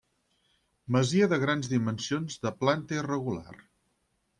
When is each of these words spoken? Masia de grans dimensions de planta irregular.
Masia 0.95 1.29
de 1.35 1.39
grans 1.45 1.71
dimensions 1.75 2.43
de 2.47 2.57
planta 2.65 3.01
irregular. 3.03 3.61